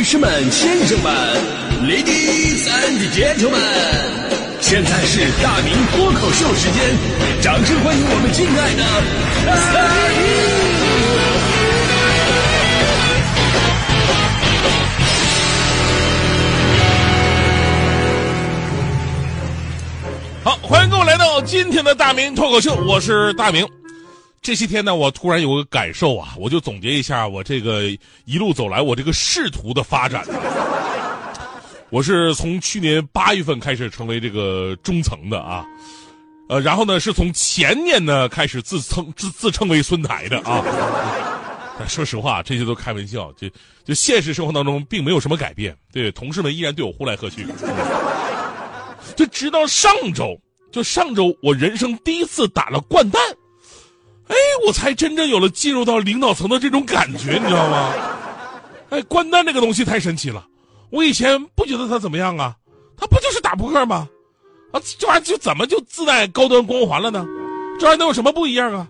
[0.00, 1.12] 女士们、先生们
[1.82, 3.60] ，Ladies and Gentlemen，
[4.58, 6.96] 现在是大明脱口秀时间，
[7.42, 8.82] 掌声欢迎我们敬爱的
[9.74, 10.16] 大明！
[20.42, 23.68] 好，欢迎各位来到今天的大明脱口秀，我是大明。
[24.50, 27.84] 这些天呢，我突然有个感受啊，我就总结一下我这个
[28.24, 30.26] 一路走来我这个仕途的发展。
[31.88, 35.64] 我是从去年八月份开始成为这个中层的啊，
[36.48, 40.64] 呃，然后呢是从前年呢开始自称自自称为孙台的啊。
[41.78, 43.48] 但 说实话，这些都开玩笑，就
[43.84, 47.46] 就现实生活当中并没有什么改变，对同事们依然对我呼来喝去。
[49.14, 50.36] 就直到上周，
[50.72, 53.22] 就上周我人生第一次打了掼蛋。
[54.30, 57.92] 哎，我才真正有了进入到领导层的这种感觉，你知道吗？
[58.90, 60.46] 哎，掼蛋这个东西太神奇了，
[60.90, 62.56] 我以前不觉得它怎么样啊，
[62.96, 64.08] 它不就是打扑克吗？
[64.72, 67.26] 啊，这玩意儿就怎么就自带高端光环了呢？
[67.80, 68.88] 这玩意儿能有什么不一样啊？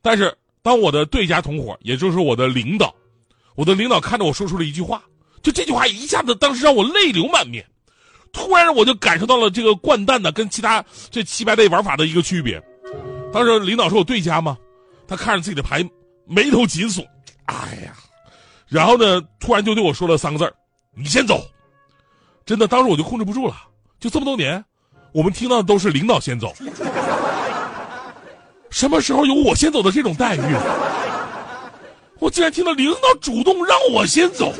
[0.00, 2.94] 但是当我的对家同伙，也就是我的领导，
[3.56, 5.02] 我的领导看着我说出了一句话，
[5.42, 7.66] 就这句话一下子当时让我泪流满面，
[8.32, 12.62] 突然我就感受到了这个掼蛋呢跟其他这棋牌类玩法的一个区别。
[13.34, 14.56] 当时领导说我对家吗？
[15.08, 15.84] 他看着自己的牌，
[16.24, 17.04] 眉头紧锁。
[17.46, 17.92] 哎呀，
[18.68, 20.54] 然后呢，突然就对我说了三个字
[20.94, 21.44] 你先走。”
[22.46, 23.56] 真的，当时我就控制不住了。
[23.98, 24.64] 就这么多年，
[25.12, 26.54] 我们听到的都是领导先走。
[28.70, 30.56] 什么时候有我先走的这种待遇？
[32.20, 34.54] 我竟然听到领导主动让我先走。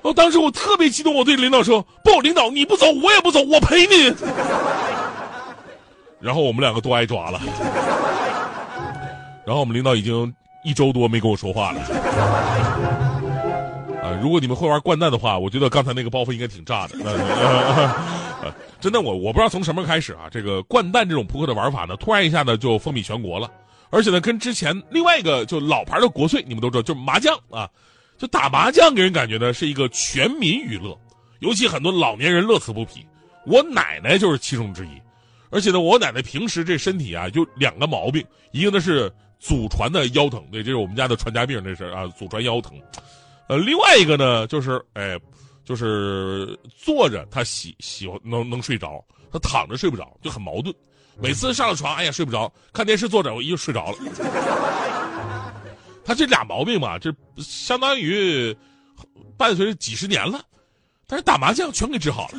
[0.00, 4.10] 哦，当时我特别激动，我对领导说：“不，领导你不走，我也不走，我陪你。”
[6.20, 7.40] 然后我们两个都挨抓了，
[9.46, 11.80] 然后我们领导已经一周多没跟我说话了。
[14.02, 16.96] 啊，如果你们会玩掼蛋的话，我觉得刚才那个包袱应该挺炸的。
[18.80, 23.50] 真的，我我不知道从什么开始啊，这个掼蛋这种扑克的玩法呢，突然一下呢就风靡全国了，
[23.90, 27.68] 而且呢跟之前另外一个就老牌的国粹，你们都知道，就是麻将啊，
[28.18, 30.96] 就打麻将给人感觉呢是一个全民娱乐，
[31.40, 33.06] 尤其很多老年人乐此不疲。
[33.46, 34.90] 我奶奶就是其中之一。
[35.50, 42.80] 而且呢，我奶奶平时这身体啊，就两个毛病，一个呢是祖传的腰疼，对，这是我们家的传家病，这是啊，祖传腰疼。
[43.48, 45.18] 呃，另外一个呢，就是哎，
[45.64, 50.72] 就是坐着他喜喜欢能能睡着，他躺着睡不着，就很矛盾。
[51.18, 53.98] 每次上了床，哎呀睡不着，看电视坐着我又睡着了。
[56.04, 58.56] 他这俩毛病嘛，这相当于
[59.36, 60.40] 伴随几十年了。
[61.06, 62.38] 但是打麻将全给治好了，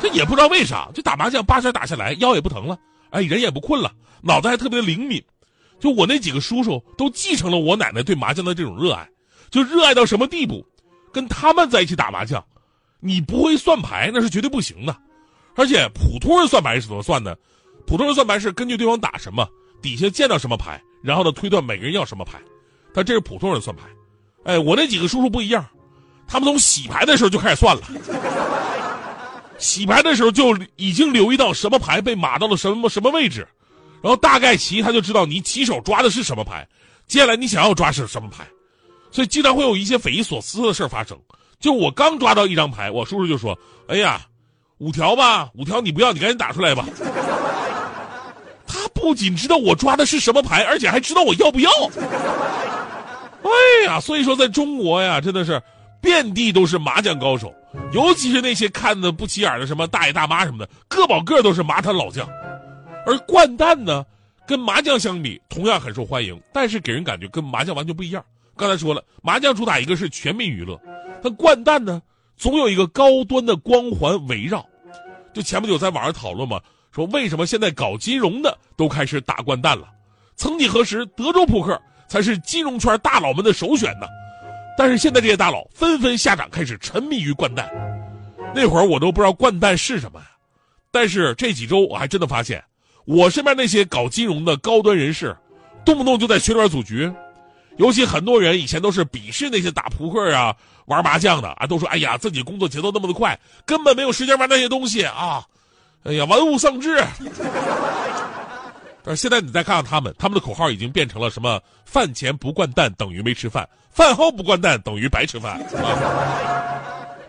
[0.00, 2.78] 这也不知道为啥，就打麻将八圈打下来腰也不疼了，
[3.10, 3.92] 哎人也不困了，
[4.22, 5.22] 脑子还特别灵敏。
[5.78, 9.08] 就我那几个叔叔都继承了我奶奶对麻将的这种热爱，
[9.50, 10.64] 就热爱到什么地步，
[11.12, 12.42] 跟他们在一起打麻将，
[13.00, 14.96] 你不会算牌那是绝对不行的。
[15.54, 17.36] 而且普通人算牌是怎么算的？
[17.86, 19.46] 普通人算牌是根据对方打什么，
[19.82, 22.38] 底下见到什么牌，然后呢推断每个人要什么牌，
[22.92, 23.84] 但这是普通人算牌。
[24.44, 25.64] 哎，我那几个叔叔不一样。
[26.28, 27.82] 他们从洗牌的时候就开始算了，
[29.58, 33.46] 洗牌的时候就已经留意到什么牌被码到了什么什么位置，
[34.02, 36.66] 然后大概齐他就知道你起手抓的是什么牌，
[37.06, 38.46] 接下来你想要抓是什么牌，
[39.10, 41.18] 所以经常会有一些匪夷所思的事发生。
[41.58, 43.58] 就我刚抓到一张牌，我叔叔就说
[43.88, 44.20] ：“哎呀，
[44.76, 46.84] 五条吧，五条你不要，你赶紧打出来吧。
[48.68, 51.70] ”他不仅知道我抓的是什么牌，而且还知道我要不要。
[53.42, 53.50] 哎
[53.86, 55.62] 呀，所以说在中国呀，真的是。
[56.00, 57.54] 遍地都是麻将高手，
[57.92, 62.28] 尤其是那些看的不起眼的什么大爷大妈什么的，个保个都是麻坛老将。
[63.04, 64.04] 而掼蛋呢，
[64.46, 68.24] 跟麻将相比，同样很受欢迎，但是给人感觉跟麻将完全不一样。
[68.56, 70.80] 刚才说了，麻将主打一个是全民娱乐，
[71.22, 72.00] 但掼蛋呢，
[72.36, 74.64] 总有一个高端的光环围绕。
[75.34, 79.88] 就前不久在网上讨论嘛，说为什么现在搞金融的都开始打掼蛋了？
[80.34, 84.06] 曾几何时，德州扑克才是金融圈大佬们的首选呢。
[84.76, 87.68] 但是现在这些大佬纷纷下场，开始沉迷于掼蛋。
[88.54, 90.26] 那会儿我都不知道掼蛋是什么呀。
[90.90, 92.62] 但是这几周我还真的发现，
[93.04, 95.36] 我身边那些搞金融的高端人士，
[95.84, 97.12] 动不动就在群里边组局。
[97.76, 100.56] 尤其很多人以前都是鄙视那些打扑克啊、
[100.86, 105.44] 玩麻将的啊，都说：“哎呀，自己工作节奏那么的快，根本没有时间玩那些东西啊！”
[106.04, 107.04] 哎呀，玩物丧志。
[109.06, 111.62] 但是现在你再看看他们，他们的口号已经变成了什么？
[111.84, 115.64] 饭前不灌蛋等于没吃饭，饭后不灌蛋等于白吃饭！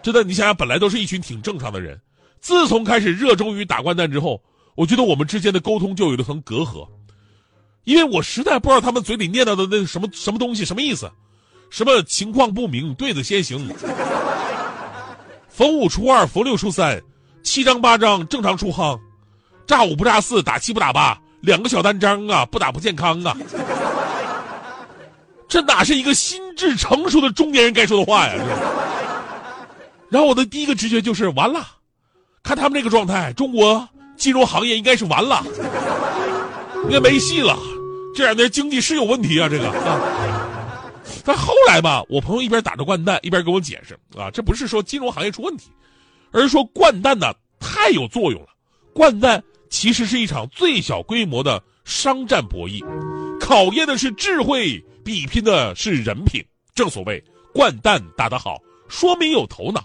[0.01, 2.01] 真的，你想想，本来都是一群挺正常的人，
[2.39, 4.41] 自从开始热衷于打掼蛋之后，
[4.74, 6.89] 我觉得我们之间的沟通就有一层隔阂，
[7.83, 11.12] 因为我实在不知道他们嘴里念叨的那什么什么东西什么意思，
[11.69, 13.71] 什么情况不明，对子先行。
[15.47, 17.00] 逢五除二，逢六除三，
[17.44, 19.00] 七张八张正常出夯，
[19.68, 23.36] 炸五不炸四，打七不打八，两个小单张啊，不打不健康啊。
[25.48, 28.34] 这哪是一个心智成熟的中年人该说的话呀？
[30.10, 31.66] 然后我的第一个直觉就是完了，
[32.44, 33.88] 看他们这个状态，中国
[34.18, 35.44] 金融行业应该是完了，
[36.86, 37.57] 应该没戏了。
[38.16, 40.01] 这两年经济是有问题啊，这个啊。
[41.24, 45.72] 但后来吧，我朋友一边打着掼蛋，一边跟我解释啊，这不是说金融行业出问题，
[46.31, 48.48] 而是说掼蛋呢太有作用了。
[48.94, 52.83] 掼蛋其实是一场最小规模的商战博弈，
[53.39, 56.43] 考验的是智慧，比拼的是人品。
[56.73, 57.23] 正所谓，
[57.53, 59.81] 掼蛋打得好，说明有头脑；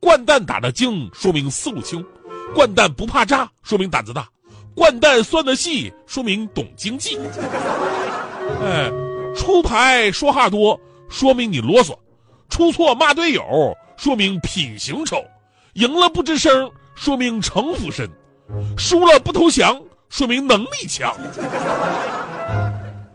[0.00, 2.02] 掼蛋打得精，说明思路清；
[2.54, 4.22] 掼蛋不怕炸，说明胆子大；
[4.74, 7.16] 掼蛋算得细，说明懂经济。
[8.62, 8.90] 哎，
[9.36, 11.96] 出牌说话多，说明你啰嗦；
[12.48, 13.44] 出错骂队友，
[13.96, 15.18] 说明品行丑；
[15.74, 18.06] 赢了不吱声，说明城府深；
[18.76, 21.14] 输了不投降，说明能力强。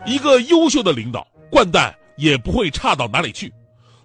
[0.06, 3.53] 一个优秀的领导，掼蛋也不会差到哪里去。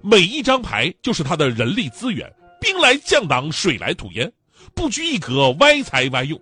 [0.00, 2.30] 每一张牌就是他的人力资源，
[2.60, 4.30] 兵来将挡，水来土掩，
[4.74, 6.40] 不拘一格，歪才歪用，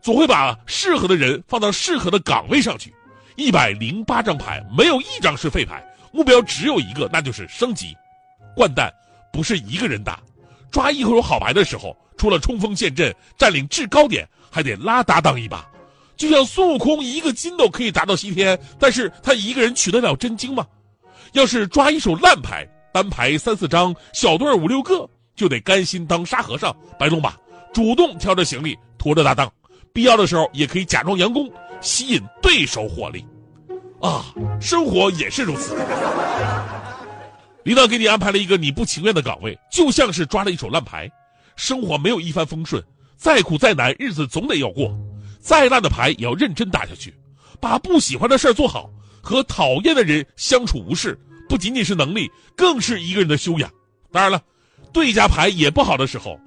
[0.00, 2.92] 总会把适合的人放到适合的岗位上去。
[3.36, 7.94] 一百零八张牌，没有一张是废牌，目标只有一个，那就是升级。
[8.56, 8.92] 掼蛋
[9.32, 10.20] 不是一个人打，
[10.70, 15.68] 抓一手好牌的时候，除了冲锋陷阵、占领制高点，还得拉搭档一把。
[16.16, 20.64] 就像孙悟空一个筋斗可以达到西天，但是他一个人取得了真经吗？
[21.32, 22.64] 要是抓一手烂牌，
[22.94, 25.04] 单牌三四张，小队五六个，
[25.34, 27.34] 就得甘心当沙和尚、白龙马，
[27.74, 29.52] 主动挑着行李，驮着搭档，
[29.92, 31.50] 必要的时候也可以假装佯攻。
[31.80, 33.26] 吸引对手火力，
[34.00, 35.76] 啊，生活也是如此。
[37.64, 41.10] 领导给你安排了一个你不情愿的岗位，就像是抓了一手烂牌。
[41.56, 42.82] 生活没有一帆风顺，
[43.16, 44.92] 再苦再难，日子总得要过。
[45.40, 47.14] 再烂的牌也要认真打下去，
[47.60, 48.90] 把不喜欢的事儿做好，
[49.20, 51.18] 和讨厌的人相处无事，
[51.48, 53.70] 不仅仅是能力，更是一个人的修养。
[54.10, 54.42] 当然了，
[54.92, 56.38] 对家牌也不好的时候。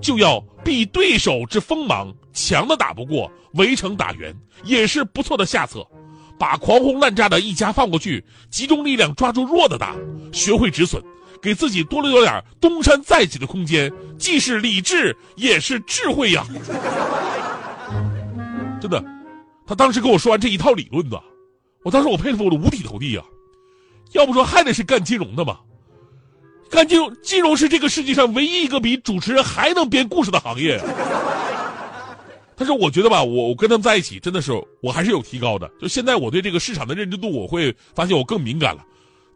[0.00, 4.34] 就要避对手之锋芒，强的打不过，围城打援
[4.64, 5.86] 也是不错的下策。
[6.36, 9.94] 把狂轰滥炸的一家放过去，集中力量抓住弱的打，
[10.32, 11.00] 学会止损，
[11.44, 16.46] 给自己多留点东山再起的空间，既是理智，也是智慧呀。
[18.80, 19.04] 真的，
[19.66, 21.18] 他当时跟我说完这一套理论子，
[21.82, 23.22] 我当时我佩服我的五体投地呀。
[24.12, 25.58] 要不说还得是干金融的嘛。
[26.70, 30.80] 干金融，金融是这个世界上唯一一个比主持人还能编故事的行业。
[32.56, 34.50] 但是我觉得吧，我我跟他们在一起，真的是
[34.80, 35.70] 我还是有提高的。
[35.78, 38.82] 就现在我对这个市场的认知度，我会发现我更敏感了。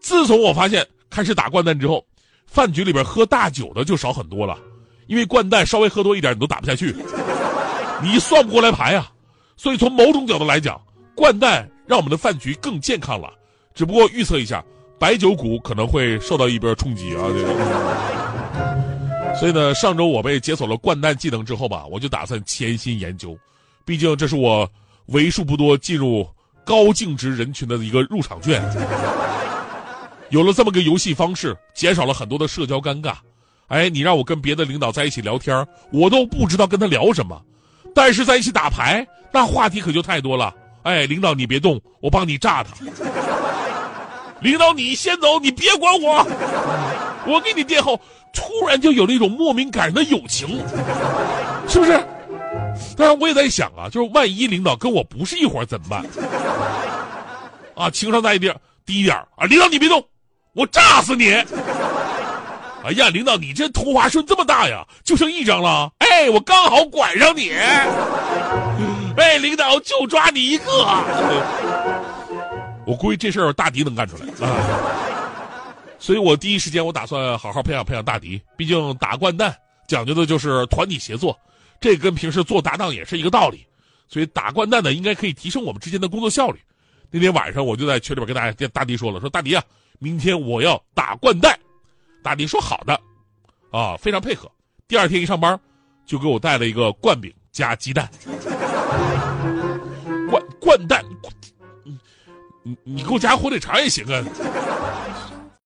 [0.00, 2.04] 自从我发现开始打掼蛋之后，
[2.46, 4.58] 饭局里边喝大酒的就少很多了，
[5.06, 6.94] 因为掼蛋稍微喝多一点你都打不下去，
[8.02, 9.10] 你算不过来牌啊。
[9.56, 10.80] 所以从某种角度来讲，
[11.16, 13.32] 掼蛋让我们的饭局更健康了。
[13.74, 14.64] 只不过预测一下。
[15.00, 17.22] 白酒股可能会受到一波冲击啊！
[17.28, 23.38] 这个，所以呢，上周我被解锁了掼蛋技能之后吧，我就打算潜心研究，
[23.84, 24.68] 毕竟这是我
[25.06, 26.28] 为数不多进入
[26.64, 28.60] 高净值人群的一个入场券。
[30.30, 33.14] 有了这么个游戏方式，减少了很多的社交尴尬。
[33.68, 37.40] 哎，你让我跟别的领导在一起聊天，我都不知道跟他聊什么，
[37.94, 40.54] 但是在一起打牌，那话题可就太多了。
[40.82, 42.70] 哎，领导你别动，我帮你炸他。
[44.40, 46.24] 领导，你先走，你别管我，
[47.26, 48.00] 我给你垫后。
[48.30, 50.62] 突然就有了一种莫名感人的友情，
[51.66, 51.92] 是不是？
[52.96, 56.04] 当然，我也在想啊，就是万一领导跟我不是一伙怎么办？
[57.74, 58.52] 啊，情商再低
[58.84, 59.46] 低一点啊！
[59.46, 60.04] 领导你别动，
[60.58, 61.30] 我炸死你！
[62.82, 65.88] 哎呀，领导你这同花顺这么大呀，就剩一张了。
[65.98, 67.52] 哎，我刚好管上你。
[67.52, 70.64] 哎，领导就抓你一个。
[72.84, 74.50] 我估计这事儿大迪能干出来啊，
[76.00, 78.40] 所以我第一时间我打算好好培养培养大迪。
[78.56, 79.54] 毕竟打掼蛋
[79.86, 81.38] 讲究的就是团体协作，
[81.80, 83.64] 这跟平时做搭档也是一个道理。
[84.08, 86.58] 所以打掼蛋呢，应该可以提升我们之间的工作效率。
[87.12, 89.62] 那天晚上我就在群里边跟大家大迪说了，说大迪啊，
[89.98, 91.58] 明天我要打掼蛋。
[92.22, 93.00] 大迪说好的，
[93.70, 94.50] 啊，非常配合。
[94.86, 95.58] 第二天一上班，
[96.04, 98.08] 就给我带了一个灌饼加鸡蛋，
[100.28, 101.04] 灌灌蛋。
[102.62, 104.24] 你你给我加火腿肠也行啊，